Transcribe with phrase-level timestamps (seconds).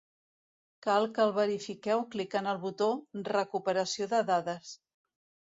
[0.85, 2.89] Cal que el verifiqueu clicant el botó
[3.29, 4.75] "Recuperació de dades".